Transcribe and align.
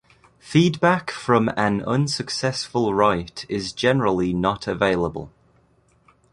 Feedback 0.39 1.11
from 1.11 1.49
an 1.55 1.83
unsuccessful 1.83 2.91
write 2.95 3.45
is 3.47 3.71
generally 3.71 4.33
not 4.33 4.65
available. 4.65 5.31